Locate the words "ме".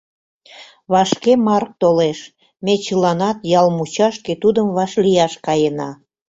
2.65-2.73